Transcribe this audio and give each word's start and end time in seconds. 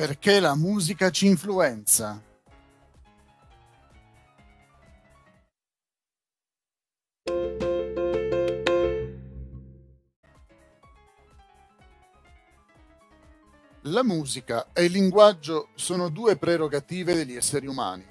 Perché 0.00 0.40
la 0.40 0.54
musica 0.54 1.10
ci 1.10 1.26
influenza. 1.26 2.24
La 13.82 14.02
musica 14.02 14.72
e 14.72 14.84
il 14.84 14.92
linguaggio 14.92 15.68
sono 15.74 16.08
due 16.08 16.38
prerogative 16.38 17.12
degli 17.12 17.36
esseri 17.36 17.66
umani. 17.66 18.06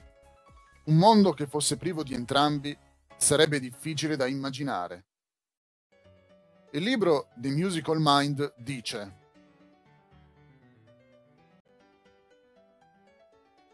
Un 0.84 0.96
mondo 0.96 1.34
che 1.34 1.48
fosse 1.48 1.78
privo 1.78 2.04
di 2.04 2.14
entrambi 2.14 2.78
sarebbe 3.18 3.60
difficile 3.60 4.16
da 4.16 4.28
immaginare. 4.28 5.06
Il 6.74 6.84
libro 6.84 7.30
The 7.36 7.50
Musical 7.50 7.98
Mind 8.00 8.54
dice 8.58 9.19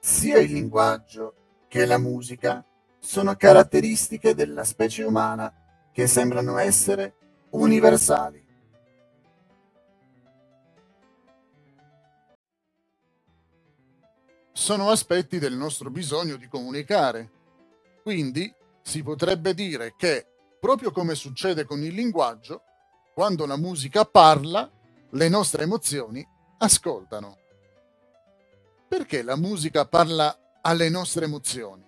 Sia 0.05 0.38
il 0.38 0.52
linguaggio 0.52 1.34
che 1.68 1.88
la 1.88 1.98
musica 1.98 2.63
sono 3.00 3.36
caratteristiche 3.36 4.36
della 4.36 4.63
specie 4.63 5.02
umana 5.02 5.52
che 5.91 6.05
sembrano 6.05 6.59
essere 6.59 7.16
universali. 7.50 8.46
Sono 14.52 14.90
aspetti 14.91 15.40
del 15.40 15.55
nostro 15.55 15.90
bisogno 15.90 16.35
di 16.35 16.48
comunicare. 16.48 17.32
Quindi 18.04 18.54
si 18.84 19.02
potrebbe 19.02 19.55
dire 19.55 19.96
che, 19.98 20.27
proprio 20.60 20.91
come 20.91 21.16
succede 21.16 21.66
con 21.66 21.82
il 21.82 21.96
linguaggio, 21.96 22.62
quando 23.16 23.48
la 23.48 23.58
musica 23.58 24.05
parla, 24.05 24.71
le 25.10 25.30
nostre 25.30 25.63
emozioni 25.63 26.24
ascoltano. 26.60 27.40
Perché 28.98 29.24
la 29.24 29.35
musica 29.35 29.85
parla 29.85 30.62
alle 30.62 30.88
nostre 30.88 31.26
emozioni? 31.26 31.85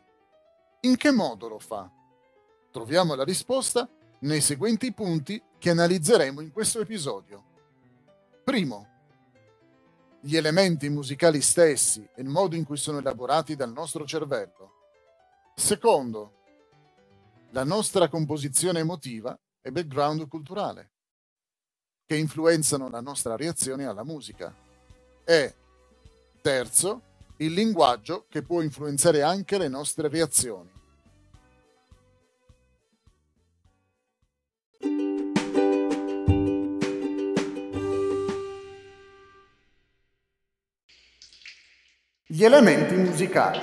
In 0.82 0.98
che 0.98 1.10
modo 1.12 1.48
lo 1.48 1.58
fa? 1.58 1.90
Troviamo 2.70 3.16
la 3.16 3.24
risposta 3.24 3.90
nei 4.20 4.42
seguenti 4.42 4.92
punti 4.92 5.42
che 5.58 5.70
analizzeremo 5.70 6.42
in 6.42 6.52
questo 6.52 6.82
episodio. 6.82 7.46
Primo, 8.44 8.88
gli 10.20 10.36
elementi 10.36 10.90
musicali 10.90 11.40
stessi 11.40 12.06
e 12.14 12.22
il 12.22 12.28
modo 12.28 12.58
in 12.58 12.66
cui 12.66 12.76
sono 12.76 12.98
elaborati 12.98 13.56
dal 13.56 13.72
nostro 13.72 14.06
cervello. 14.06 14.74
Secondo, 15.56 16.34
la 17.52 17.64
nostra 17.64 18.10
composizione 18.10 18.80
emotiva 18.80 19.34
e 19.62 19.72
background 19.72 20.28
culturale, 20.28 20.92
che 22.06 22.18
influenzano 22.18 22.90
la 22.90 23.00
nostra 23.00 23.38
reazione 23.38 23.86
alla 23.86 24.04
musica. 24.04 24.54
E 25.24 25.56
Terzo, 26.48 27.02
il 27.40 27.52
linguaggio 27.52 28.26
che 28.30 28.42
può 28.42 28.62
influenzare 28.62 29.22
anche 29.22 29.58
le 29.58 29.68
nostre 29.68 30.08
reazioni. 30.08 30.72
Gli 42.28 42.46
elementi 42.46 42.96
musicali. 42.96 43.60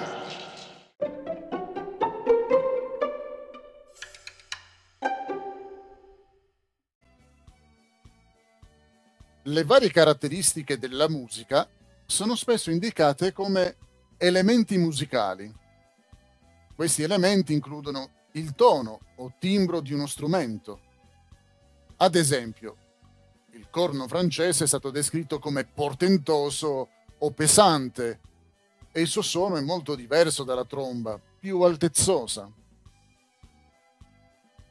Le 9.44 9.64
varie 9.64 9.90
caratteristiche 9.90 10.78
della 10.78 11.08
musica 11.08 11.66
sono 12.06 12.34
spesso 12.34 12.70
indicate 12.70 13.32
come 13.32 13.76
elementi 14.16 14.76
musicali. 14.78 15.52
Questi 16.74 17.02
elementi 17.02 17.52
includono 17.52 18.10
il 18.32 18.54
tono 18.54 19.00
o 19.16 19.34
timbro 19.38 19.80
di 19.80 19.92
uno 19.92 20.06
strumento. 20.06 20.80
Ad 21.98 22.14
esempio, 22.14 22.76
il 23.52 23.68
corno 23.70 24.08
francese 24.08 24.64
è 24.64 24.66
stato 24.66 24.90
descritto 24.90 25.38
come 25.38 25.64
portentoso 25.64 26.88
o 27.18 27.30
pesante 27.30 28.20
e 28.90 29.00
il 29.00 29.06
suo 29.06 29.22
suono 29.22 29.56
è 29.56 29.60
molto 29.60 29.94
diverso 29.94 30.44
dalla 30.44 30.64
tromba, 30.64 31.20
più 31.38 31.60
altezzosa. 31.60 32.50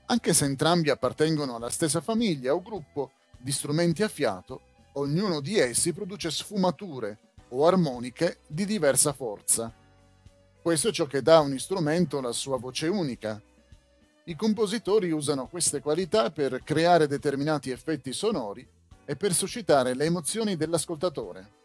Anche 0.06 0.34
se 0.34 0.46
entrambi 0.46 0.90
appartengono 0.90 1.56
alla 1.56 1.70
stessa 1.70 2.02
famiglia 2.02 2.54
o 2.54 2.62
gruppo 2.62 3.12
di 3.38 3.52
strumenti 3.52 4.04
a 4.04 4.10
fiato, 4.10 4.73
ognuno 4.94 5.40
di 5.40 5.58
essi 5.58 5.94
produce 5.94 6.30
sfumature 6.30 7.18
o 7.50 7.66
armoniche 7.66 8.40
di 8.48 8.66
diversa 8.66 9.14
forza. 9.14 9.72
Questo 10.62 10.90
è 10.90 10.92
ciò 10.92 11.06
che 11.06 11.22
dà 11.22 11.38
a 11.38 11.42
un 11.42 11.58
strumento 11.60 12.22
la 12.22 12.32
sua 12.32 12.58
voce 12.58 12.88
unica. 12.88 13.42
I 14.26 14.36
compositori 14.36 15.12
usano 15.12 15.48
queste 15.48 15.82
qualità 15.82 16.32
per 16.32 16.64
creare 16.64 17.08
determinati 17.08 17.70
effetti 17.70 18.14
sonori 18.14 18.66
e 19.06 19.16
per 19.16 19.34
suscitare 19.34 19.94
le 19.94 20.06
emozioni 20.06 20.56
dell'ascoltatore. 20.56 21.62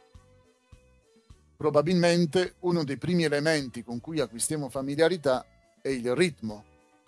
Probabilmente 1.57 2.55
uno 2.61 2.85
dei 2.85 2.97
primi 2.97 3.25
elementi 3.25 3.85
con 3.85 4.01
cui 4.01 4.21
acquistiamo 4.21 4.69
familiarità 4.69 5.45
è 5.81 5.89
il 5.89 6.15
ritmo, 6.15 6.65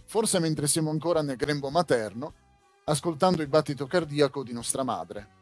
forse 0.06 0.38
mentre 0.38 0.66
siamo 0.68 0.90
ancora 0.90 1.22
nel 1.22 1.36
grembo 1.36 1.70
materno, 1.70 2.34
ascoltando 2.84 3.42
il 3.42 3.48
battito 3.48 3.86
cardiaco 3.86 4.42
di 4.42 4.52
nostra 4.52 4.82
madre. 4.82 5.38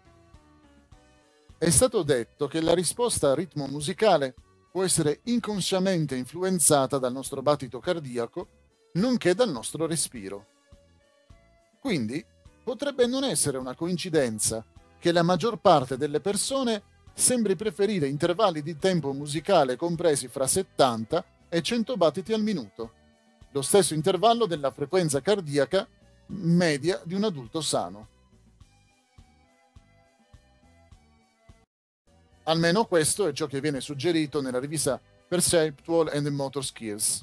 È 1.59 1.71
stato 1.71 2.05
detto 2.05 2.47
che 2.47 2.61
la 2.61 2.73
risposta 2.73 3.31
al 3.31 3.37
ritmo 3.37 3.67
musicale 3.67 4.33
può 4.71 4.85
essere 4.85 5.23
inconsciamente 5.25 6.15
influenzata 6.15 6.99
dal 6.99 7.13
nostro 7.13 7.43
battito 7.43 7.81
cardiaco, 7.81 8.47
nonché 8.93 9.35
dal 9.35 9.51
nostro 9.51 9.85
respiro. 9.85 10.47
Quindi 11.81 12.25
potrebbe 12.63 13.09
non 13.09 13.25
essere 13.25 13.59
una 13.59 13.75
coincidenza 13.75 14.65
che 15.01 15.11
la 15.11 15.25
maggior 15.25 15.59
parte 15.59 15.97
delle 15.97 16.21
persone 16.21 16.81
sembri 17.13 17.57
preferire 17.57 18.07
intervalli 18.07 18.63
di 18.63 18.79
tempo 18.79 19.13
musicale 19.13 19.75
compresi 19.75 20.29
fra 20.29 20.47
70 20.47 21.25
e 21.49 21.61
100 21.61 21.97
battiti 21.97 22.33
al 22.33 22.43
minuto, 22.43 22.93
lo 23.51 23.63
stesso 23.63 23.95
intervallo 23.95 24.47
della 24.47 24.71
frequenza 24.71 25.21
cardiaca 25.21 25.89
media 26.27 27.01
di 27.03 27.15
un 27.15 27.25
adulto 27.25 27.61
sano. 27.61 28.18
Almeno 32.49 32.87
questo 32.87 33.27
è 33.27 33.33
ciò 33.35 33.47
che 33.47 33.61
viene 33.61 33.83
suggerito 33.83 34.41
nella 34.41 34.59
rivista 34.59 34.99
Perceptual 34.99 36.09
and 36.09 36.27
Motor 36.29 36.65
Skills. 36.65 37.23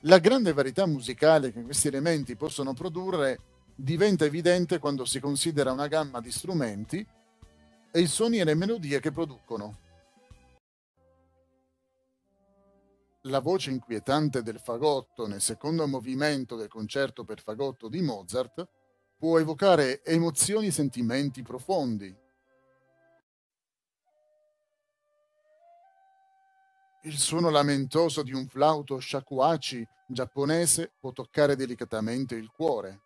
La 0.00 0.18
grande 0.18 0.52
varietà 0.52 0.84
musicale 0.84 1.52
che 1.52 1.62
questi 1.62 1.86
elementi 1.86 2.34
possono 2.34 2.74
produrre 2.74 3.38
diventa 3.76 4.24
evidente 4.24 4.80
quando 4.80 5.04
si 5.04 5.20
considera 5.20 5.70
una 5.70 5.86
gamma 5.86 6.20
di 6.20 6.32
strumenti 6.32 7.06
e 7.92 8.00
i 8.00 8.08
suoni 8.08 8.40
e 8.40 8.44
le 8.44 8.54
melodie 8.54 8.98
che 8.98 9.12
producono. 9.12 9.78
La 13.22 13.38
voce 13.38 13.70
inquietante 13.70 14.42
del 14.42 14.58
fagotto 14.58 15.28
nel 15.28 15.40
secondo 15.40 15.86
movimento 15.86 16.56
del 16.56 16.68
concerto 16.68 17.22
per 17.22 17.40
fagotto 17.40 17.88
di 17.88 18.00
Mozart 18.02 18.66
può 19.16 19.38
evocare 19.38 20.02
emozioni 20.02 20.66
e 20.66 20.72
sentimenti 20.72 21.42
profondi, 21.42 22.24
Il 27.06 27.18
suono 27.18 27.50
lamentoso 27.50 28.24
di 28.24 28.32
un 28.32 28.48
flauto 28.48 28.98
shakuhachi 28.98 29.86
giapponese 30.08 30.90
può 30.98 31.12
toccare 31.12 31.54
delicatamente 31.54 32.34
il 32.34 32.50
cuore. 32.50 33.00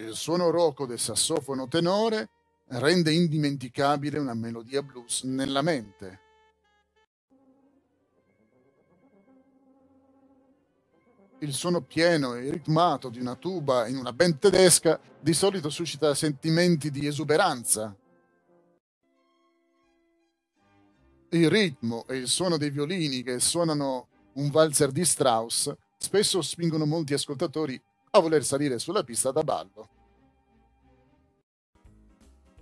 Il 0.00 0.14
suono 0.14 0.50
rocco 0.50 0.84
del 0.84 0.98
sassofono 0.98 1.66
tenore 1.66 2.28
rende 2.72 3.14
indimenticabile 3.14 4.18
una 4.18 4.34
melodia 4.34 4.82
blues 4.82 5.22
nella 5.22 5.62
mente. 5.62 6.20
Il 11.38 11.54
suono 11.54 11.80
pieno 11.80 12.34
e 12.34 12.50
ritmato 12.50 13.08
di 13.08 13.18
una 13.18 13.34
tuba 13.34 13.86
in 13.86 13.96
una 13.96 14.12
band 14.12 14.40
tedesca 14.40 15.00
di 15.18 15.32
solito 15.32 15.70
suscita 15.70 16.14
sentimenti 16.14 16.90
di 16.90 17.06
esuberanza, 17.06 17.96
il 21.30 21.48
ritmo 21.48 22.06
e 22.06 22.16
il 22.16 22.28
suono 22.28 22.56
dei 22.56 22.70
violini 22.70 23.22
che 23.22 23.38
suonano 23.40 24.08
un 24.34 24.50
valzer 24.50 24.90
di 24.90 25.04
Strauss 25.04 25.72
spesso 25.96 26.42
spingono 26.42 26.86
molti 26.86 27.14
ascoltatori 27.14 27.80
a 28.12 28.18
voler 28.18 28.44
salire 28.44 28.78
sulla 28.78 29.04
pista 29.04 29.30
da 29.30 29.42
ballo. 29.42 29.88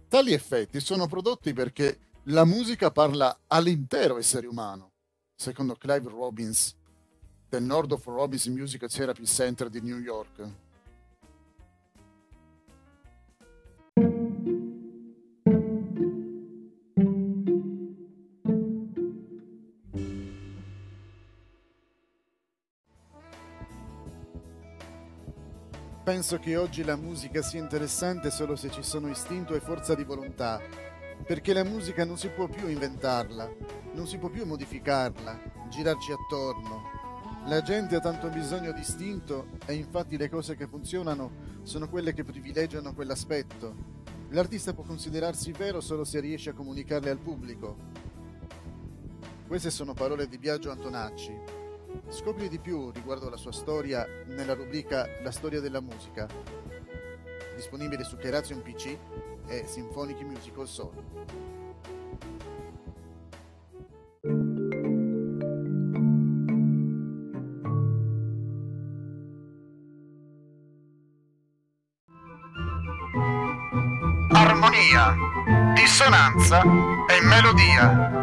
Tali 0.09 0.33
effetti 0.33 0.81
sono 0.81 1.07
prodotti 1.07 1.53
perché 1.53 1.99
la 2.25 2.45
musica 2.45 2.91
parla 2.91 3.41
all'intero 3.47 4.19
essere 4.19 4.47
umano, 4.47 4.93
secondo 5.35 5.75
Clive 5.75 6.11
Robbins 6.11 6.77
del 7.49 7.63
Nordoff 7.63 8.05
Robbins 8.07 8.47
Music 8.47 8.87
Therapy 8.87 9.25
Center 9.25 9.71
di 9.71 9.81
New 9.81 9.99
York. 9.99 10.68
Penso 26.09 26.39
che 26.39 26.57
oggi 26.57 26.85
la 26.85 26.97
musica 26.97 27.43
sia 27.43 27.61
interessante 27.61 28.31
solo 28.31 28.57
se 28.57 28.71
ci 28.71 28.83
sono 28.83 29.11
istinto 29.11 29.55
e 29.55 29.61
forza 29.61 29.95
di 29.95 30.05
volontà, 30.05 30.59
perché 31.23 31.53
la 31.53 31.65
musica 31.65 32.07
non 32.07 32.17
si 32.17 32.31
può 32.31 32.49
più 32.49 32.67
inventarla, 32.67 33.47
non 33.93 34.07
si 34.07 34.17
può 34.17 34.31
più 34.31 34.47
modificarla, 34.47 35.67
girarci 35.69 36.13
attorno. 36.13 36.81
La 37.45 37.61
gente 37.61 37.97
ha 37.97 38.01
tanto 38.01 38.31
bisogno 38.31 38.73
di 38.73 38.81
istinto 38.81 39.49
e 39.67 39.75
infatti 39.75 40.17
le 40.17 40.31
cose 40.31 40.57
che 40.57 40.67
funzionano 40.67 41.61
sono 41.63 41.91
quelle 41.91 42.15
che 42.15 42.25
privilegiano 42.25 42.95
quell'aspetto. 42.95 43.75
L'artista 44.31 44.73
può 44.73 44.85
considerarsi 44.85 45.53
vero 45.53 45.83
solo 45.83 46.05
se 46.05 46.21
riesce 46.21 46.49
a 46.49 46.55
comunicarle 46.55 47.11
al 47.11 47.19
pubblico. 47.19 47.77
Queste 49.47 49.69
sono 49.69 49.93
parole 49.93 50.27
di 50.27 50.39
Biagio 50.39 50.71
Antonacci, 50.71 51.58
Scopri 52.09 52.49
di 52.49 52.59
più 52.59 52.91
riguardo 52.91 53.27
alla 53.27 53.37
sua 53.37 53.53
storia 53.53 54.07
nella 54.27 54.55
rubrica 54.55 55.07
La 55.23 55.31
storia 55.31 55.61
della 55.61 55.81
musica, 55.81 56.27
disponibile 57.55 58.05
su 58.05 58.17
Keration 58.17 58.63
PC 58.63 58.97
e 59.47 59.65
Symphonic 59.67 60.21
Musical 60.23 60.67
Soul. 60.67 60.95
Armonia, 74.31 75.15
dissonanza 75.75 76.63
e 76.63 77.21
melodia. 77.23 78.18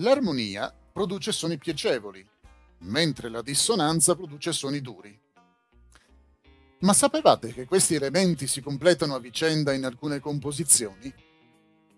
L'armonia 0.00 0.74
produce 0.92 1.30
suoni 1.30 1.58
piacevoli, 1.58 2.26
mentre 2.84 3.28
la 3.28 3.42
dissonanza 3.42 4.14
produce 4.14 4.50
suoni 4.50 4.80
duri. 4.80 5.18
Ma 6.78 6.94
sapevate 6.94 7.52
che 7.52 7.66
questi 7.66 7.96
elementi 7.96 8.46
si 8.46 8.62
completano 8.62 9.14
a 9.14 9.20
vicenda 9.20 9.74
in 9.74 9.84
alcune 9.84 10.18
composizioni? 10.18 11.12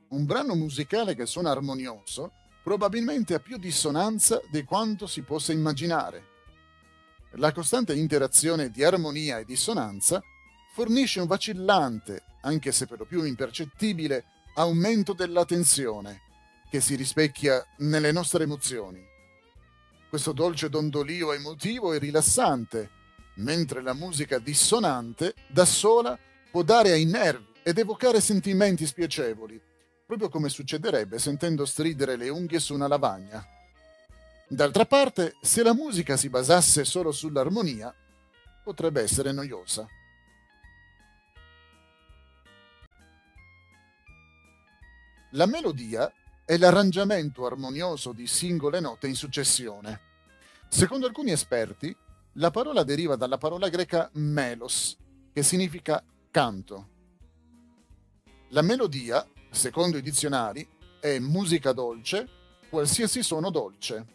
Un 0.09 0.25
brano 0.27 0.57
musicale 0.57 1.15
che 1.15 1.27
suona 1.27 1.53
armonioso 1.53 2.33
probabilmente 2.65 3.35
ha 3.35 3.41
più 3.41 3.57
dissonanza 3.57 4.41
di 4.51 4.65
quanto 4.65 5.07
si 5.07 5.23
possa 5.23 5.53
immaginare. 5.53 6.31
La 7.35 7.53
costante 7.53 7.95
interazione 7.95 8.71
di 8.71 8.83
armonia 8.83 9.39
e 9.39 9.45
dissonanza 9.45 10.21
fornisce 10.75 11.21
un 11.21 11.29
vacillante, 11.29 12.25
anche 12.41 12.73
se 12.73 12.87
per 12.87 12.99
lo 12.99 13.05
più 13.05 13.23
impercettibile, 13.23 14.25
aumento 14.55 15.13
della 15.13 15.45
tensione 15.45 16.31
che 16.73 16.81
si 16.81 16.95
rispecchia 16.95 17.63
nelle 17.81 18.13
nostre 18.13 18.45
emozioni. 18.45 19.07
Questo 20.09 20.33
dolce 20.33 20.71
dondolio 20.71 21.35
emotivo 21.35 21.93
è 21.93 21.99
rilassante, 21.99 22.89
mentre 23.35 23.83
la 23.83 23.93
musica 23.93 24.39
dissonante 24.39 25.35
da 25.49 25.67
sola 25.67 26.19
può 26.51 26.63
dare 26.63 26.93
ai 26.93 27.05
nervi 27.05 27.53
ed 27.63 27.77
evocare 27.77 28.23
sentimenti 28.23 28.87
spiacevoli, 28.87 29.61
proprio 30.07 30.31
come 30.31 30.49
succederebbe 30.49 31.19
sentendo 31.19 31.67
stridere 31.67 32.17
le 32.17 32.31
unghie 32.31 32.59
su 32.59 32.73
una 32.73 32.89
lavagna. 32.89 33.47
D'altra 34.49 34.87
parte, 34.87 35.35
se 35.43 35.63
la 35.63 35.75
musica 35.75 36.17
si 36.17 36.31
basasse 36.31 36.87
solo 36.87 37.13
sull'armonia, 37.13 37.95
potrebbe 38.65 39.03
essere 39.03 39.31
noiosa. 39.31 39.87
La 45.33 45.45
melodia 45.45 46.11
è 46.45 46.57
l'arrangiamento 46.57 47.47
armonioso 47.47 48.13
di 48.13 48.27
singole 48.27 48.81
note 48.81 49.07
in 49.07 49.15
successione. 49.15 50.01
Secondo 50.69 51.07
alcuni 51.07 51.31
esperti, 51.31 51.95
la 52.37 52.51
parola 52.51 52.83
deriva 52.83 53.17
dalla 53.17 53.39
parola 53.39 53.69
greca 53.69 54.11
melos, 54.15 54.97
che 55.33 55.43
significa 55.43 56.03
canto. 56.31 56.89
La 58.49 58.63
melodia, 58.63 59.27
secondo 59.51 59.97
i 59.97 60.03
dizionari, 60.03 60.67
è 61.01 61.19
musica 61.19 61.73
dolce, 61.73 62.29
qualsiasi 62.69 63.23
suono 63.23 63.51
dolce. 63.51 64.07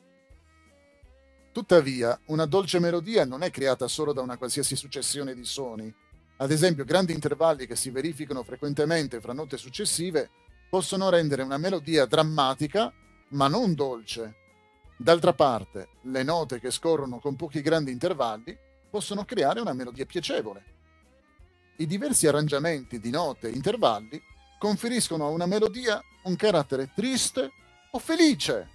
Tuttavia, 1.51 2.19
una 2.25 2.45
dolce 2.45 2.79
melodia 2.79 3.25
non 3.25 3.41
è 3.41 3.49
creata 3.49 3.87
solo 3.87 4.13
da 4.13 4.21
una 4.21 4.37
qualsiasi 4.37 4.75
successione 4.75 5.33
di 5.33 5.43
suoni. 5.43 5.93
Ad 6.37 6.51
esempio, 6.51 6.85
grandi 6.85 7.13
intervalli 7.13 7.65
che 7.65 7.75
si 7.75 7.89
verificano 7.89 8.43
frequentemente 8.43 9.19
fra 9.21 9.33
note 9.33 9.57
successive 9.57 10.29
possono 10.69 11.09
rendere 11.09 11.43
una 11.43 11.57
melodia 11.57 12.05
drammatica, 12.05 12.91
ma 13.29 13.47
non 13.47 13.73
dolce. 13.73 14.35
D'altra 14.97 15.33
parte, 15.33 15.89
le 16.03 16.23
note 16.23 16.59
che 16.59 16.71
scorrono 16.71 17.19
con 17.19 17.35
pochi 17.35 17.61
grandi 17.61 17.91
intervalli 17.91 18.57
possono 18.89 19.25
creare 19.25 19.59
una 19.59 19.73
melodia 19.73 20.05
piacevole. 20.05 20.75
I 21.77 21.85
diversi 21.85 22.27
arrangiamenti 22.27 22.99
di 22.99 23.11
note 23.11 23.49
e 23.49 23.51
intervalli 23.51 24.19
conferiscono 24.57 25.25
a 25.25 25.29
una 25.29 25.45
melodia 25.45 26.01
un 26.23 26.35
carattere 26.35 26.91
triste 26.93 27.51
o 27.91 27.99
felice. 27.99 28.69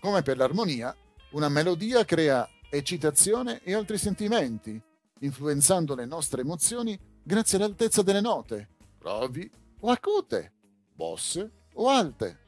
Come 0.00 0.22
per 0.22 0.36
l'armonia, 0.36 0.94
una 1.32 1.48
melodia 1.48 2.04
crea 2.04 2.48
eccitazione 2.68 3.60
e 3.62 3.74
altri 3.74 3.98
sentimenti, 3.98 4.80
influenzando 5.20 5.94
le 5.94 6.06
nostre 6.06 6.40
emozioni 6.40 6.98
grazie 7.22 7.58
all'altezza 7.58 8.02
delle 8.02 8.20
note, 8.20 8.68
gravi 8.98 9.48
o 9.80 9.90
acute 9.90 10.54
basse 11.00 11.50
o 11.72 11.88
alte. 11.88 12.38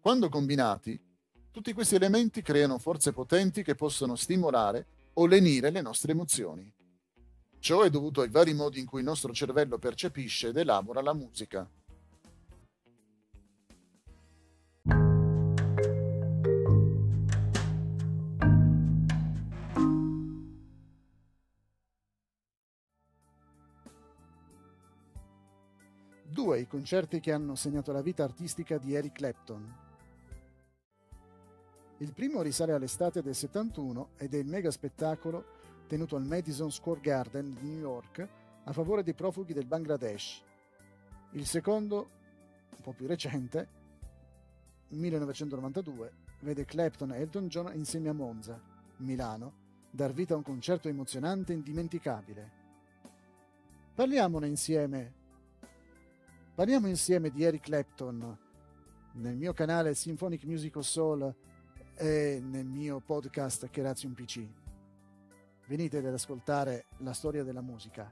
Quando 0.00 0.28
combinati, 0.28 1.00
tutti 1.52 1.72
questi 1.72 1.94
elementi 1.94 2.42
creano 2.42 2.78
forze 2.78 3.12
potenti 3.12 3.62
che 3.62 3.76
possono 3.76 4.16
stimolare 4.16 4.86
o 5.14 5.26
lenire 5.26 5.70
le 5.70 5.80
nostre 5.80 6.10
emozioni. 6.10 6.72
Ciò 7.60 7.82
è 7.82 7.90
dovuto 7.90 8.22
ai 8.22 8.28
vari 8.28 8.54
modi 8.54 8.80
in 8.80 8.86
cui 8.86 8.98
il 8.98 9.04
nostro 9.04 9.32
cervello 9.32 9.78
percepisce 9.78 10.48
ed 10.48 10.56
elabora 10.56 11.00
la 11.00 11.14
musica. 11.14 11.68
Due 26.36 26.60
i 26.60 26.66
concerti 26.66 27.18
che 27.18 27.32
hanno 27.32 27.54
segnato 27.54 27.92
la 27.92 28.02
vita 28.02 28.22
artistica 28.22 28.76
di 28.76 28.94
Eric 28.94 29.12
Clapton. 29.12 29.74
Il 31.96 32.12
primo 32.12 32.42
risale 32.42 32.74
all'estate 32.74 33.22
del 33.22 33.34
71 33.34 34.10
ed 34.18 34.34
è 34.34 34.36
il 34.36 34.46
mega 34.46 34.70
spettacolo 34.70 35.54
tenuto 35.86 36.14
al 36.14 36.26
Madison 36.26 36.70
Square 36.70 37.00
Garden 37.00 37.56
di 37.58 37.68
New 37.68 37.78
York 37.78 38.28
a 38.64 38.72
favore 38.74 39.02
dei 39.02 39.14
profughi 39.14 39.54
del 39.54 39.64
Bangladesh. 39.64 40.42
Il 41.30 41.46
secondo, 41.46 42.10
un 42.76 42.82
po' 42.82 42.92
più 42.92 43.06
recente, 43.06 43.68
1992, 44.88 46.12
vede 46.40 46.66
Clapton 46.66 47.12
e 47.12 47.20
Elton 47.20 47.48
John 47.48 47.72
insieme 47.74 48.10
a 48.10 48.12
Monza, 48.12 48.60
Milano, 48.98 49.54
dar 49.90 50.12
vita 50.12 50.34
a 50.34 50.36
un 50.36 50.42
concerto 50.42 50.88
emozionante 50.88 51.52
e 51.52 51.56
indimenticabile. 51.56 52.50
Parliamone 53.94 54.46
insieme 54.48 55.15
Parliamo 56.56 56.86
insieme 56.86 57.28
di 57.28 57.44
Eric 57.44 57.64
Clapton 57.64 58.38
nel 59.16 59.36
mio 59.36 59.52
canale 59.52 59.92
Symphonic 59.92 60.44
Musical 60.44 60.82
Soul 60.82 61.34
e 61.98 62.40
nel 62.42 62.64
mio 62.64 62.98
podcast 62.98 63.68
Keration 63.68 64.14
PC. 64.14 64.48
Venite 65.66 65.98
ad 65.98 66.06
ascoltare 66.06 66.86
la 67.00 67.12
storia 67.12 67.44
della 67.44 67.60
musica. 67.60 68.10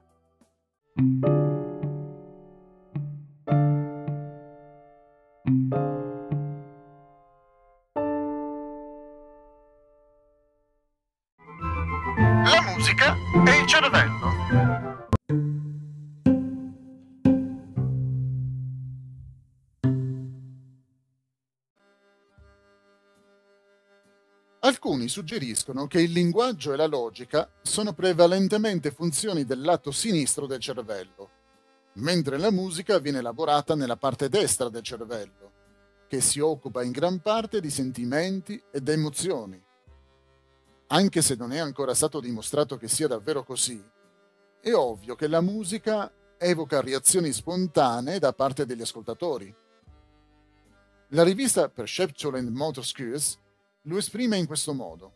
Alcuni 25.05 25.09
suggeriscono 25.09 25.87
che 25.87 26.01
il 26.01 26.13
linguaggio 26.13 26.73
e 26.73 26.77
la 26.77 26.87
logica 26.87 27.51
sono 27.63 27.93
prevalentemente 27.93 28.91
funzioni 28.91 29.45
del 29.45 29.61
lato 29.61 29.91
sinistro 29.91 30.47
del 30.47 30.61
cervello, 30.61 31.31
mentre 31.95 32.39
la 32.39 32.51
musica 32.51 32.99
viene 32.99 33.19
elaborata 33.19 33.75
nella 33.75 33.97
parte 33.97 34.29
destra 34.29 34.69
del 34.69 34.83
cervello, 34.83 35.53
che 36.09 36.21
si 36.21 36.41
occupa 36.41 36.83
in 36.83 36.93
gran 36.93 37.21
parte 37.21 37.61
di 37.61 37.71
sentimenti 37.71 38.61
ed 38.71 38.89
emozioni. 38.89 39.63
Anche 40.89 41.23
se 41.23 41.35
non 41.35 41.53
è 41.53 41.59
ancora 41.59 41.95
stato 41.95 42.21
dimostrato 42.21 42.77
che 42.77 42.89
sia 42.89 43.09
davvero 43.09 43.45
così, 43.45 43.83
è 44.61 44.73
ovvio 44.73 45.15
che 45.17 45.29
la 45.29 45.41
musica 45.43 46.11
evoca 46.39 46.81
reazioni 46.81 47.33
spontanee 47.33 48.19
da 48.19 48.33
parte 48.33 48.65
degli 48.65 48.83
ascoltatori. 48.83 49.55
La 51.09 51.23
rivista 51.23 51.69
Perceptual 51.69 52.37
and 52.37 52.49
Motor 52.49 52.85
Skills 52.85 53.43
lo 53.85 53.99
esprime 53.99 54.37
in 54.37 54.47
questo 54.47 54.73
modo. 54.73 55.13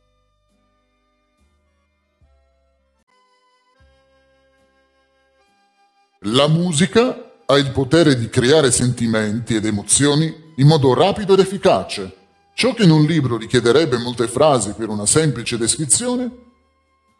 La 6.22 6.48
musica 6.48 7.42
ha 7.46 7.56
il 7.56 7.70
potere 7.70 8.16
di 8.16 8.28
creare 8.28 8.70
sentimenti 8.70 9.54
ed 9.54 9.64
emozioni 9.64 10.52
in 10.56 10.66
modo 10.66 10.92
rapido 10.92 11.34
ed 11.34 11.40
efficace. 11.40 12.16
Ciò 12.54 12.74
che 12.74 12.82
in 12.82 12.90
un 12.90 13.04
libro 13.04 13.36
richiederebbe 13.36 13.98
molte 13.98 14.26
frasi 14.26 14.72
per 14.72 14.88
una 14.88 15.06
semplice 15.06 15.56
descrizione, 15.56 16.46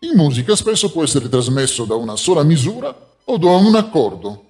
in 0.01 0.17
musica 0.17 0.57
spesso 0.57 0.91
può 0.91 1.05
essere 1.05 1.29
trasmesso 1.29 1.85
da 1.85 1.95
una 1.95 2.17
sola 2.17 2.43
misura 2.43 2.95
o 3.25 3.39
da 3.39 3.51
un 3.51 3.75
accordo. 3.77 4.48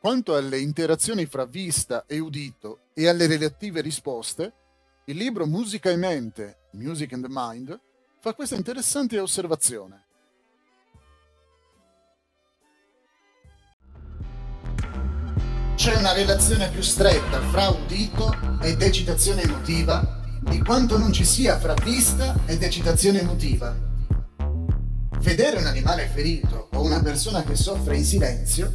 Quanto 0.00 0.36
alle 0.36 0.60
interazioni 0.60 1.26
fra 1.26 1.44
vista 1.44 2.04
e 2.06 2.20
udito 2.20 2.82
e 2.94 3.08
alle 3.08 3.26
relative 3.26 3.80
risposte, 3.80 4.52
il 5.06 5.16
libro 5.16 5.44
Musica 5.44 5.90
e 5.90 5.96
Mente, 5.96 6.68
Music 6.74 7.14
and 7.14 7.24
the 7.24 7.28
Mind, 7.28 7.80
fa 8.20 8.32
questa 8.32 8.54
interessante 8.54 9.18
osservazione. 9.18 10.04
C'è 15.74 15.96
una 15.96 16.12
relazione 16.12 16.70
più 16.70 16.82
stretta 16.82 17.40
fra 17.48 17.68
udito 17.70 18.32
ed 18.62 18.80
eccitazione 18.80 19.42
emotiva 19.42 20.22
di 20.42 20.62
quanto 20.62 20.96
non 20.96 21.12
ci 21.12 21.24
sia 21.24 21.58
fra 21.58 21.74
vista 21.74 22.36
ed 22.46 22.62
eccitazione 22.62 23.18
emotiva. 23.18 23.76
Vedere 25.18 25.58
un 25.58 25.66
animale 25.66 26.06
ferito 26.06 26.68
o 26.72 26.82
una 26.82 27.02
persona 27.02 27.42
che 27.42 27.56
soffre 27.56 27.96
in 27.96 28.04
silenzio 28.04 28.72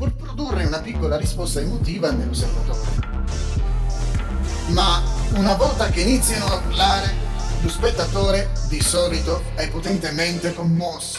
può 0.00 0.08
produrre 0.08 0.64
una 0.64 0.80
piccola 0.80 1.18
risposta 1.18 1.60
emotiva 1.60 2.10
nell'osservatore. 2.10 2.88
Ma 4.68 5.02
una 5.34 5.54
volta 5.56 5.90
che 5.90 6.00
iniziano 6.00 6.46
a 6.46 6.56
urlare, 6.56 7.12
lo 7.60 7.68
spettatore 7.68 8.48
di 8.70 8.80
solito 8.80 9.42
è 9.56 9.68
potentemente 9.68 10.54
commosso. 10.54 11.18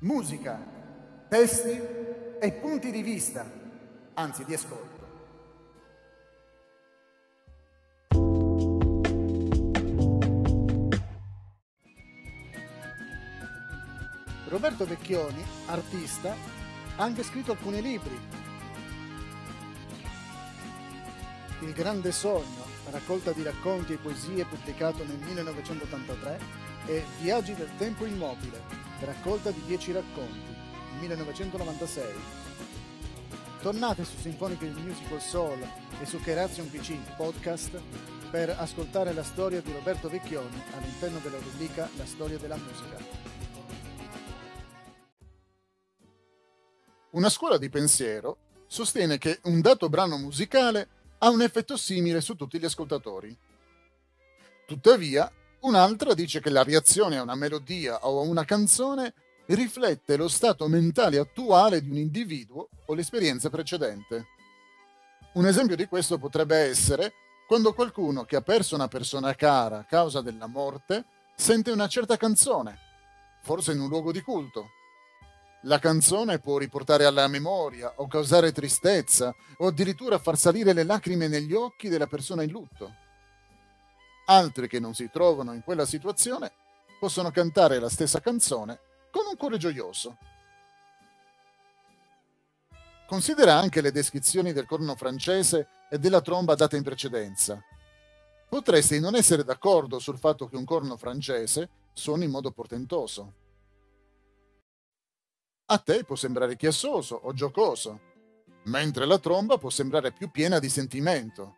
Musica, 0.00 0.58
testi 1.28 1.80
e 2.40 2.52
punti 2.60 2.90
di 2.90 3.02
vista, 3.02 3.48
anzi 4.14 4.44
di 4.44 4.54
ascolto. 4.54 4.95
Roberto 14.48 14.86
Vecchioni, 14.86 15.44
artista, 15.66 16.34
ha 16.96 17.02
anche 17.02 17.24
scritto 17.24 17.50
alcuni 17.50 17.82
libri. 17.82 18.16
Il 21.60 21.72
grande 21.72 22.12
sogno, 22.12 22.64
raccolta 22.90 23.32
di 23.32 23.42
racconti 23.42 23.94
e 23.94 23.96
poesie 23.96 24.44
pubblicato 24.44 25.04
nel 25.04 25.18
1983, 25.18 26.38
e 26.86 27.04
Viaggi 27.20 27.54
del 27.54 27.70
tempo 27.76 28.04
immobile, 28.04 28.62
raccolta 29.00 29.50
di 29.50 29.62
10 29.66 29.92
racconti, 29.92 30.54
1996. 31.00 32.14
Tornate 33.60 34.04
su 34.04 34.16
Symphonic 34.16 34.62
Musical 34.62 35.20
Soul 35.20 35.58
e 36.00 36.06
su 36.06 36.20
Keration 36.20 36.70
PC 36.70 36.94
podcast 37.16 37.80
per 38.30 38.50
ascoltare 38.50 39.12
la 39.12 39.24
storia 39.24 39.60
di 39.60 39.72
Roberto 39.72 40.08
Vecchioni 40.08 40.62
all'interno 40.76 41.18
della 41.18 41.38
rubrica 41.38 41.88
La 41.96 42.06
storia 42.06 42.38
della 42.38 42.56
musica. 42.56 43.15
Una 47.16 47.30
scuola 47.30 47.56
di 47.56 47.70
pensiero 47.70 48.36
sostiene 48.66 49.16
che 49.16 49.40
un 49.44 49.62
dato 49.62 49.88
brano 49.88 50.18
musicale 50.18 50.86
ha 51.16 51.30
un 51.30 51.40
effetto 51.40 51.78
simile 51.78 52.20
su 52.20 52.34
tutti 52.34 52.58
gli 52.58 52.66
ascoltatori. 52.66 53.34
Tuttavia, 54.66 55.32
un'altra 55.60 56.12
dice 56.12 56.40
che 56.40 56.50
la 56.50 56.62
reazione 56.62 57.16
a 57.16 57.22
una 57.22 57.34
melodia 57.34 58.06
o 58.06 58.20
a 58.20 58.22
una 58.22 58.44
canzone 58.44 59.14
riflette 59.46 60.18
lo 60.18 60.28
stato 60.28 60.68
mentale 60.68 61.16
attuale 61.16 61.80
di 61.80 61.88
un 61.88 61.96
individuo 61.96 62.68
o 62.84 62.92
l'esperienza 62.92 63.48
precedente. 63.48 64.26
Un 65.36 65.46
esempio 65.46 65.74
di 65.74 65.86
questo 65.86 66.18
potrebbe 66.18 66.58
essere 66.58 67.14
quando 67.46 67.72
qualcuno 67.72 68.24
che 68.24 68.36
ha 68.36 68.42
perso 68.42 68.74
una 68.74 68.88
persona 68.88 69.34
cara 69.34 69.78
a 69.78 69.84
causa 69.84 70.20
della 70.20 70.48
morte 70.48 71.06
sente 71.34 71.70
una 71.70 71.88
certa 71.88 72.18
canzone, 72.18 72.78
forse 73.40 73.72
in 73.72 73.80
un 73.80 73.88
luogo 73.88 74.12
di 74.12 74.20
culto, 74.20 74.68
la 75.66 75.78
canzone 75.80 76.38
può 76.38 76.58
riportare 76.58 77.04
alla 77.04 77.26
memoria 77.26 77.92
o 77.96 78.06
causare 78.06 78.52
tristezza 78.52 79.34
o 79.58 79.66
addirittura 79.66 80.18
far 80.18 80.38
salire 80.38 80.72
le 80.72 80.84
lacrime 80.84 81.26
negli 81.26 81.54
occhi 81.54 81.88
della 81.88 82.06
persona 82.06 82.42
in 82.42 82.50
lutto. 82.50 82.94
Altri 84.26 84.68
che 84.68 84.78
non 84.78 84.94
si 84.94 85.10
trovano 85.10 85.52
in 85.52 85.62
quella 85.62 85.84
situazione 85.84 86.52
possono 86.98 87.30
cantare 87.30 87.78
la 87.78 87.88
stessa 87.88 88.20
canzone 88.20 88.78
con 89.10 89.26
un 89.26 89.36
cuore 89.36 89.58
gioioso. 89.58 90.16
Considera 93.06 93.54
anche 93.54 93.80
le 93.80 93.92
descrizioni 93.92 94.52
del 94.52 94.66
corno 94.66 94.94
francese 94.96 95.68
e 95.90 95.98
della 95.98 96.20
tromba 96.20 96.54
date 96.54 96.76
in 96.76 96.82
precedenza. 96.82 97.60
Potresti 98.48 99.00
non 99.00 99.16
essere 99.16 99.42
d'accordo 99.42 99.98
sul 99.98 100.18
fatto 100.18 100.48
che 100.48 100.56
un 100.56 100.64
corno 100.64 100.96
francese 100.96 101.68
suoni 101.92 102.24
in 102.24 102.30
modo 102.30 102.52
portentoso. 102.52 103.44
A 105.68 105.78
te 105.78 106.04
può 106.04 106.14
sembrare 106.14 106.54
chiassoso 106.54 107.16
o 107.16 107.32
giocoso, 107.32 108.00
mentre 108.66 109.04
la 109.04 109.18
tromba 109.18 109.58
può 109.58 109.68
sembrare 109.68 110.12
più 110.12 110.30
piena 110.30 110.60
di 110.60 110.68
sentimento. 110.68 111.56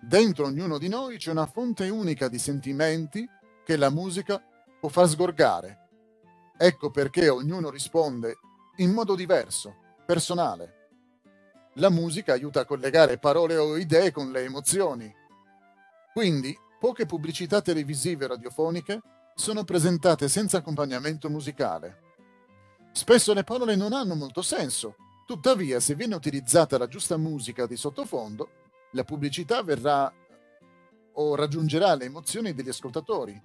Dentro 0.00 0.46
ognuno 0.46 0.78
di 0.78 0.86
noi 0.86 1.16
c'è 1.16 1.32
una 1.32 1.46
fonte 1.46 1.88
unica 1.88 2.28
di 2.28 2.38
sentimenti 2.38 3.28
che 3.64 3.76
la 3.76 3.90
musica 3.90 4.40
può 4.78 4.88
far 4.88 5.08
sgorgare. 5.08 5.88
Ecco 6.56 6.92
perché 6.92 7.28
ognuno 7.28 7.68
risponde 7.68 8.36
in 8.76 8.92
modo 8.92 9.16
diverso, 9.16 9.74
personale. 10.06 10.90
La 11.74 11.90
musica 11.90 12.34
aiuta 12.34 12.60
a 12.60 12.64
collegare 12.64 13.18
parole 13.18 13.56
o 13.56 13.76
idee 13.76 14.12
con 14.12 14.30
le 14.30 14.44
emozioni. 14.44 15.12
Quindi, 16.12 16.56
poche 16.78 17.06
pubblicità 17.06 17.60
televisive 17.60 18.24
e 18.24 18.28
radiofoniche 18.28 19.00
sono 19.34 19.64
presentate 19.64 20.28
senza 20.28 20.58
accompagnamento 20.58 21.28
musicale. 21.28 22.11
Spesso 22.92 23.32
le 23.32 23.42
parole 23.42 23.74
non 23.74 23.94
hanno 23.94 24.14
molto 24.14 24.42
senso, 24.42 24.96
tuttavia 25.26 25.80
se 25.80 25.94
viene 25.94 26.14
utilizzata 26.14 26.76
la 26.76 26.86
giusta 26.86 27.16
musica 27.16 27.66
di 27.66 27.76
sottofondo, 27.76 28.50
la 28.92 29.02
pubblicità 29.04 29.62
verrà 29.62 30.12
o 31.14 31.34
raggiungerà 31.34 31.94
le 31.94 32.04
emozioni 32.04 32.52
degli 32.52 32.68
ascoltatori. 32.68 33.40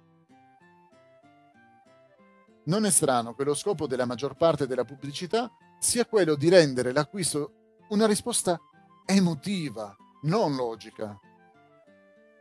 Non 2.64 2.84
è 2.84 2.90
strano 2.90 3.34
che 3.34 3.44
lo 3.44 3.54
scopo 3.54 3.86
della 3.86 4.04
maggior 4.04 4.36
parte 4.36 4.66
della 4.66 4.84
pubblicità 4.84 5.50
sia 5.78 6.04
quello 6.04 6.34
di 6.34 6.50
rendere 6.50 6.92
l'acquisto 6.92 7.52
una 7.88 8.06
risposta 8.06 8.60
emotiva, 9.06 9.96
non 10.22 10.54
logica. 10.56 11.18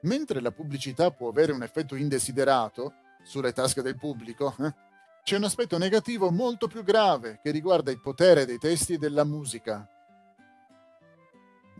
Mentre 0.01 0.41
la 0.41 0.51
pubblicità 0.51 1.11
può 1.11 1.29
avere 1.29 1.53
un 1.53 1.63
effetto 1.63 1.95
indesiderato 1.95 2.93
sulle 3.23 3.53
tasche 3.53 3.81
del 3.81 3.95
pubblico, 3.95 4.53
eh, 4.59 4.73
c'è 5.27 5.35
un 5.35 5.43
aspetto 5.43 5.77
negativo 5.77 6.31
molto 6.31 6.67
più 6.67 6.85
grave 6.85 7.41
che 7.43 7.51
riguarda 7.51 7.91
il 7.91 7.99
potere 7.99 8.45
dei 8.45 8.57
testi 8.57 8.93
e 8.93 8.97
della 8.97 9.25
musica. 9.25 9.85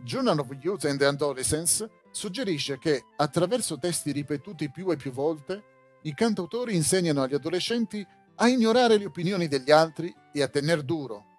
Journal 0.04 0.40
of 0.40 0.54
Youth 0.60 0.84
and 0.84 1.00
Adolescence 1.00 1.88
suggerisce 2.10 2.76
che, 2.76 3.04
attraverso 3.16 3.78
testi 3.78 4.12
ripetuti 4.12 4.70
più 4.70 4.90
e 4.90 4.96
più 4.96 5.12
volte, 5.12 5.62
i 6.02 6.12
cantautori 6.12 6.76
insegnano 6.76 7.22
agli 7.22 7.32
adolescenti 7.32 8.06
a 8.34 8.48
ignorare 8.48 8.98
le 8.98 9.06
opinioni 9.06 9.48
degli 9.48 9.70
altri 9.70 10.14
e 10.30 10.42
a 10.42 10.48
tener 10.48 10.82
duro. 10.82 11.38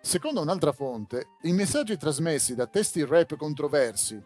Secondo 0.00 0.40
un'altra 0.40 0.72
fonte, 0.72 1.28
i 1.42 1.52
messaggi 1.52 1.96
trasmessi 1.96 2.56
da 2.56 2.66
testi 2.66 3.04
rap 3.04 3.36
controversi, 3.36 4.20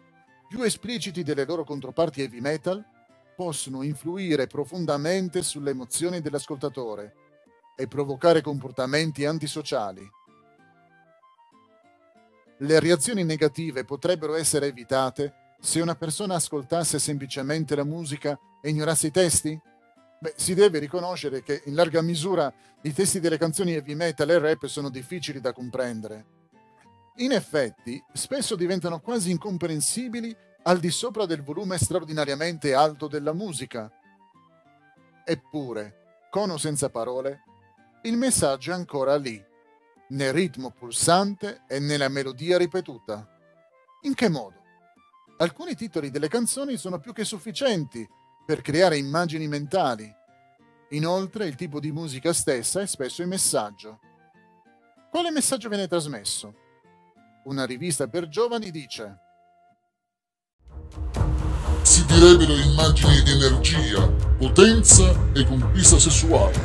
più 0.47 0.63
espliciti 0.63 1.21
delle 1.21 1.45
loro 1.45 1.63
controparti 1.63 2.21
heavy 2.23 2.39
metal, 2.39 2.83
possono 3.41 3.81
influire 3.81 4.45
profondamente 4.45 5.41
sulle 5.41 5.71
emozioni 5.71 6.21
dell'ascoltatore 6.21 7.15
e 7.75 7.87
provocare 7.87 8.41
comportamenti 8.41 9.25
antisociali. 9.25 10.07
Le 12.59 12.79
reazioni 12.79 13.23
negative 13.23 13.83
potrebbero 13.83 14.35
essere 14.35 14.67
evitate 14.67 15.55
se 15.59 15.81
una 15.81 15.95
persona 15.95 16.35
ascoltasse 16.35 16.99
semplicemente 16.99 17.75
la 17.75 17.83
musica 17.83 18.37
e 18.61 18.69
ignorasse 18.69 19.07
i 19.07 19.11
testi? 19.11 19.59
Beh, 20.19 20.35
si 20.37 20.53
deve 20.53 20.77
riconoscere 20.77 21.41
che 21.41 21.63
in 21.65 21.73
larga 21.73 22.03
misura 22.03 22.53
i 22.83 22.93
testi 22.93 23.19
delle 23.19 23.39
canzoni 23.39 23.73
heavy 23.73 23.95
metal 23.95 24.29
e 24.29 24.37
rap 24.37 24.67
sono 24.67 24.91
difficili 24.91 25.41
da 25.41 25.51
comprendere. 25.51 26.25
In 27.15 27.31
effetti, 27.31 27.99
spesso 28.13 28.55
diventano 28.55 28.99
quasi 28.99 29.31
incomprensibili 29.31 30.37
al 30.63 30.79
di 30.79 30.91
sopra 30.91 31.25
del 31.25 31.41
volume 31.41 31.77
straordinariamente 31.77 32.73
alto 32.73 33.07
della 33.07 33.33
musica. 33.33 33.91
Eppure, 35.23 36.27
con 36.29 36.49
o 36.51 36.57
senza 36.57 36.89
parole, 36.89 37.43
il 38.03 38.17
messaggio 38.17 38.71
è 38.71 38.73
ancora 38.73 39.15
lì, 39.15 39.43
nel 40.09 40.33
ritmo 40.33 40.71
pulsante 40.71 41.63
e 41.67 41.79
nella 41.79 42.09
melodia 42.09 42.57
ripetuta. 42.57 43.27
In 44.01 44.13
che 44.13 44.29
modo? 44.29 44.59
Alcuni 45.37 45.75
titoli 45.75 46.11
delle 46.11 46.27
canzoni 46.27 46.77
sono 46.77 46.99
più 46.99 47.13
che 47.13 47.23
sufficienti 47.23 48.07
per 48.45 48.61
creare 48.61 48.97
immagini 48.97 49.47
mentali. 49.47 50.11
Inoltre 50.89 51.45
il 51.45 51.55
tipo 51.55 51.79
di 51.79 51.91
musica 51.91 52.33
stessa 52.33 52.81
è 52.81 52.85
spesso 52.85 53.21
il 53.21 53.27
messaggio. 53.27 53.99
Quale 55.09 55.31
messaggio 55.31 55.69
viene 55.69 55.87
trasmesso? 55.87 56.53
Una 57.45 57.65
rivista 57.65 58.07
per 58.07 58.27
giovani 58.27 58.69
dice 58.69 59.30
Si 61.83 62.05
direbbero 62.05 62.53
immagini 62.53 63.21
di 63.23 63.31
energia, 63.31 64.07
potenza 64.37 65.33
e 65.33 65.43
conquista 65.45 65.97
sessuale. 65.97 66.55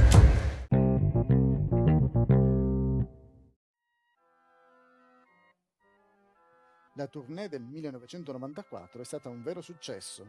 La 6.95 7.07
tournée 7.09 7.49
del 7.49 7.63
1994 7.63 9.01
è 9.01 9.05
stata 9.05 9.29
un 9.29 9.43
vero 9.43 9.63
successo. 9.63 10.27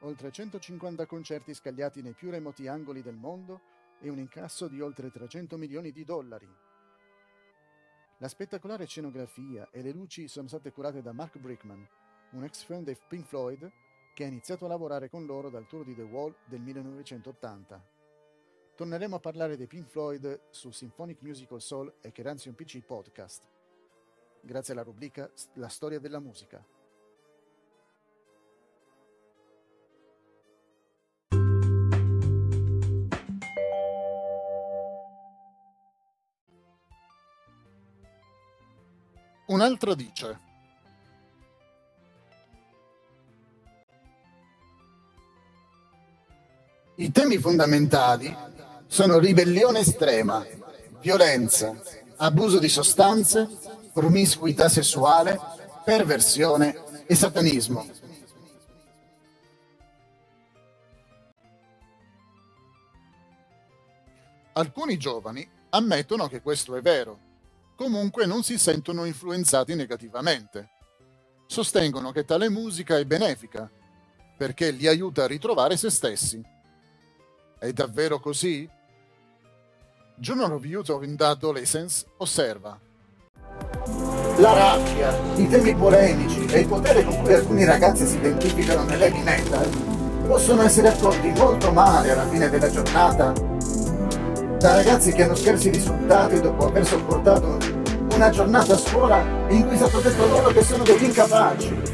Oltre 0.00 0.32
150 0.32 1.06
concerti 1.06 1.54
scagliati 1.54 2.02
nei 2.02 2.14
più 2.14 2.30
remoti 2.30 2.66
angoli 2.66 3.02
del 3.02 3.16
mondo 3.16 3.60
e 4.00 4.10
un 4.10 4.18
incasso 4.18 4.66
di 4.66 4.80
oltre 4.80 5.10
300 5.10 5.56
milioni 5.56 5.92
di 5.92 6.04
dollari. 6.04 6.48
La 8.18 8.28
spettacolare 8.28 8.86
scenografia 8.86 9.68
e 9.70 9.80
le 9.80 9.92
luci 9.92 10.28
sono 10.28 10.48
state 10.48 10.72
curate 10.72 11.02
da 11.02 11.12
Mark 11.12 11.38
Brickman, 11.38 11.86
un 12.30 12.44
ex 12.44 12.64
fan 12.64 12.84
dei 12.84 12.96
Pink 13.08 13.26
Floyd 13.26 13.70
che 14.14 14.24
ha 14.24 14.28
iniziato 14.28 14.64
a 14.64 14.68
lavorare 14.68 15.10
con 15.10 15.26
loro 15.26 15.50
dal 15.50 15.66
tour 15.66 15.84
di 15.84 15.94
The 15.94 16.02
Wall 16.02 16.34
del 16.46 16.60
1980. 16.60 17.86
Torneremo 18.74 19.16
a 19.16 19.20
parlare 19.20 19.58
dei 19.58 19.66
Pink 19.66 19.88
Floyd 19.88 20.40
su 20.48 20.70
Symphonic 20.70 21.20
Musical 21.20 21.60
Soul 21.60 21.92
e 22.00 22.10
Keranzion 22.12 22.54
PC 22.54 22.80
Podcast 22.80 23.52
grazie 24.44 24.74
alla 24.74 24.82
rubrica 24.82 25.30
La 25.54 25.68
storia 25.68 25.98
della 25.98 26.20
musica. 26.20 26.64
Un'altra 39.46 39.94
dice 39.94 40.53
I 46.96 47.10
temi 47.10 47.38
fondamentali 47.38 48.34
sono 48.86 49.18
ribellione 49.18 49.80
estrema, 49.80 50.46
violenza, 51.00 51.74
abuso 52.18 52.60
di 52.60 52.68
sostanze, 52.68 53.48
promiscuità 53.92 54.68
sessuale, 54.68 55.36
perversione 55.84 57.04
e 57.06 57.16
satanismo. 57.16 57.84
Alcuni 64.52 64.96
giovani 64.96 65.48
ammettono 65.70 66.28
che 66.28 66.40
questo 66.40 66.76
è 66.76 66.80
vero, 66.80 67.18
comunque 67.74 68.24
non 68.24 68.44
si 68.44 68.56
sentono 68.56 69.04
influenzati 69.04 69.74
negativamente. 69.74 70.68
Sostengono 71.48 72.12
che 72.12 72.24
tale 72.24 72.48
musica 72.48 72.96
è 72.98 73.04
benefica, 73.04 73.68
perché 74.36 74.70
li 74.70 74.86
aiuta 74.86 75.24
a 75.24 75.26
ritrovare 75.26 75.76
se 75.76 75.90
stessi. 75.90 76.53
È 77.64 77.72
davvero 77.72 78.20
così? 78.20 78.68
Journal 80.16 80.52
of 80.52 80.66
Youth 80.66 80.94
in 81.00 81.16
the 81.16 81.24
Adolescence 81.24 82.04
osserva 82.18 82.78
la 84.36 84.52
rabbia, 84.52 85.18
i 85.36 85.48
temi 85.48 85.74
polemici 85.74 86.44
e 86.44 86.60
il 86.60 86.66
potere 86.66 87.02
con 87.04 87.22
cui 87.22 87.32
alcuni 87.32 87.64
ragazzi 87.64 88.04
si 88.04 88.16
identificano 88.16 88.82
nell'heavy 88.82 89.22
metal 89.22 89.66
possono 90.26 90.60
essere 90.60 90.88
accolti 90.88 91.30
molto 91.30 91.72
male 91.72 92.10
alla 92.10 92.28
fine 92.28 92.50
della 92.50 92.68
giornata 92.68 93.32
da 93.32 94.74
ragazzi 94.74 95.12
che 95.12 95.22
hanno 95.22 95.34
scarsi 95.34 95.70
risultati 95.70 96.40
dopo 96.40 96.66
aver 96.66 96.84
sopportato 96.84 97.56
una 98.12 98.28
giornata 98.28 98.74
a 98.74 98.76
scuola 98.76 99.22
in 99.48 99.66
cui 99.66 99.72
è 99.72 99.78
stato 99.78 100.00
detto 100.00 100.26
loro 100.26 100.50
che 100.50 100.62
sono 100.62 100.82
degli 100.84 101.04
incapaci. 101.04 101.93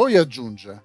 Poi 0.00 0.16
aggiunge 0.16 0.82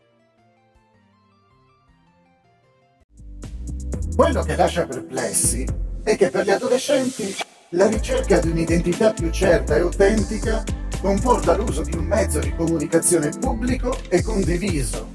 Quello 4.14 4.44
che 4.44 4.58
lascia 4.58 4.86
perplessi 4.86 5.66
è 6.04 6.18
che 6.18 6.30
per 6.30 6.44
gli 6.44 6.50
adolescenti 6.50 7.34
la 7.70 7.88
ricerca 7.88 8.40
di 8.40 8.50
un'identità 8.50 9.14
più 9.14 9.30
certa 9.30 9.78
e 9.78 9.80
autentica 9.80 10.66
comporta 11.00 11.56
l'uso 11.56 11.84
di 11.84 11.96
un 11.96 12.04
mezzo 12.04 12.40
di 12.40 12.54
comunicazione 12.56 13.30
pubblico 13.30 13.98
e 14.10 14.22
condiviso. 14.22 15.14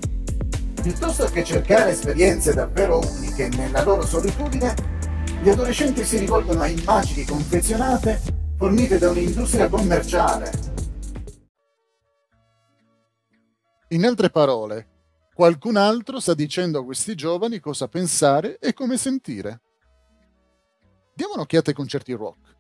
Piuttosto 0.81 1.27
che 1.27 1.45
cercare 1.45 1.91
esperienze 1.91 2.55
davvero 2.55 3.01
uniche 3.01 3.49
nella 3.49 3.85
loro 3.85 4.07
solitudine, 4.07 4.75
gli 5.43 5.51
adolescenti 5.51 6.07
si 6.07 6.17
rivolgono 6.17 6.63
a 6.63 6.69
immagini 6.69 7.27
confezionate 7.27 8.19
fornite 8.57 8.97
da 8.97 9.11
un'industria 9.11 9.69
commerciale. 9.69 10.70
In 13.93 14.05
altre 14.05 14.31
parole, 14.31 14.91
Qualcun 15.41 15.77
altro 15.77 16.21
sta 16.21 16.35
dicendo 16.35 16.81
a 16.81 16.85
questi 16.85 17.15
giovani 17.15 17.61
cosa 17.61 17.89
pensare 17.89 18.59
e 18.59 18.75
come 18.75 18.99
sentire. 18.99 19.63
Diamo 21.15 21.33
un'occhiata 21.33 21.71
ai 21.71 21.77
concerti 21.77 22.13
rock. 22.13 22.57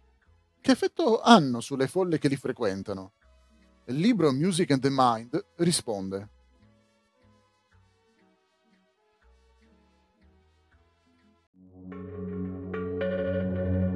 Che 0.62 0.71
effetto 0.71 1.21
hanno 1.21 1.61
sulle 1.61 1.88
folle 1.88 2.19
che 2.19 2.29
li 2.29 2.37
frequentano? 2.37 3.12
Il 3.87 3.97
libro 3.97 4.33
Music 4.33 4.71
and 4.71 4.81
the 4.81 4.88
Mind 4.90 5.45
risponde. 5.57 6.29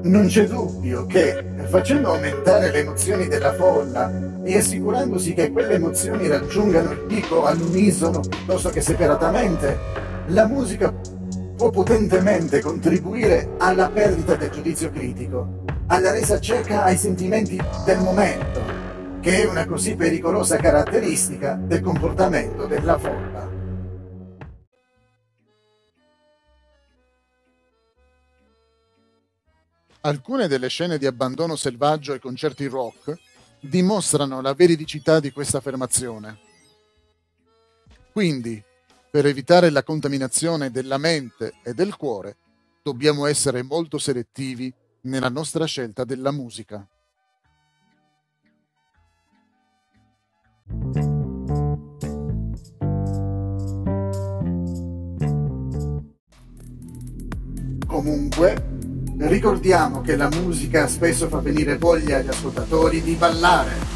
Non 0.04 0.26
c'è 0.26 0.46
dubbio 0.46 1.06
che, 1.06 1.42
facendo 1.70 2.12
aumentare 2.12 2.70
le 2.70 2.80
emozioni 2.80 3.26
della 3.26 3.54
folla 3.54 4.12
e 4.44 4.58
assicurandosi 4.58 5.32
che 5.32 5.50
quelle 5.50 5.76
emozioni 5.76 6.28
raggiungano 6.28 6.90
il 6.90 7.04
picco 7.06 7.46
all'unisono 7.46 8.20
piuttosto 8.20 8.68
che 8.68 8.82
separatamente, 8.82 9.78
la 10.26 10.46
musica 10.46 10.92
può 11.56 11.70
potentemente 11.70 12.60
contribuire 12.60 13.52
alla 13.56 13.88
perdita 13.88 14.34
del 14.34 14.50
giudizio 14.50 14.90
critico, 14.90 15.64
alla 15.86 16.10
resa 16.10 16.38
cieca 16.38 16.82
ai 16.84 16.98
sentimenti 16.98 17.58
del 17.86 18.00
momento, 18.00 18.60
che 19.20 19.42
è 19.42 19.48
una 19.48 19.64
così 19.64 19.96
pericolosa 19.96 20.56
caratteristica 20.56 21.58
del 21.58 21.80
comportamento 21.80 22.66
della 22.66 22.98
folla. 22.98 23.34
Alcune 30.06 30.48
delle 30.48 30.68
scene 30.68 30.98
di 30.98 31.06
abbandono 31.06 31.56
selvaggio 31.56 32.12
ai 32.12 32.20
concerti 32.20 32.66
rock 32.66 33.16
dimostrano 33.58 34.42
la 34.42 34.52
veridicità 34.52 35.18
di 35.18 35.32
questa 35.32 35.56
affermazione. 35.56 36.38
Quindi, 38.12 38.62
per 39.10 39.24
evitare 39.24 39.70
la 39.70 39.82
contaminazione 39.82 40.70
della 40.70 40.98
mente 40.98 41.54
e 41.62 41.72
del 41.72 41.96
cuore, 41.96 42.36
dobbiamo 42.82 43.24
essere 43.24 43.62
molto 43.62 43.96
selettivi 43.96 44.70
nella 45.02 45.30
nostra 45.30 45.64
scelta 45.64 46.04
della 46.04 46.32
musica. 46.32 46.86
Comunque, 57.86 58.73
Ricordiamo 59.16 60.00
che 60.00 60.16
la 60.16 60.29
musica 60.29 60.88
spesso 60.88 61.29
fa 61.29 61.38
venire 61.38 61.79
voglia 61.79 62.18
agli 62.18 62.29
ascoltatori 62.29 63.00
di 63.00 63.14
ballare. 63.14 63.93